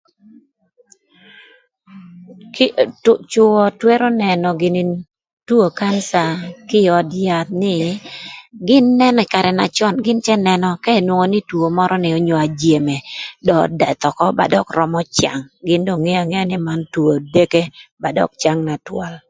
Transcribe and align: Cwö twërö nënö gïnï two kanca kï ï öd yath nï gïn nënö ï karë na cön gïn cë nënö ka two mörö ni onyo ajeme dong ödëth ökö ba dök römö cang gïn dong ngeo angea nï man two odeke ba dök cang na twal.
Cwö 3.41 3.63
twërö 3.79 4.07
nënö 4.21 4.49
gïnï 4.61 4.81
two 5.47 5.65
kanca 5.79 6.23
kï 6.69 6.79
ï 6.85 6.91
öd 6.97 7.09
yath 7.25 7.51
nï 7.63 7.73
gïn 8.67 8.87
nënö 9.01 9.19
ï 9.23 9.29
karë 9.33 9.51
na 9.59 9.65
cön 9.77 9.95
gïn 10.05 10.19
cë 10.25 10.35
nënö 10.47 10.69
ka 10.83 10.91
two 11.49 11.65
mörö 11.77 11.95
ni 11.99 12.09
onyo 12.19 12.35
ajeme 12.45 12.95
dong 13.45 13.61
ödëth 13.67 14.03
ökö 14.09 14.25
ba 14.37 14.45
dök 14.53 14.67
römö 14.77 14.99
cang 15.17 15.41
gïn 15.67 15.81
dong 15.87 16.01
ngeo 16.03 16.19
angea 16.21 16.43
nï 16.49 16.57
man 16.67 16.81
two 16.93 17.05
odeke 17.15 17.61
ba 18.01 18.09
dök 18.17 18.31
cang 18.41 18.59
na 18.67 18.75
twal. 18.87 19.13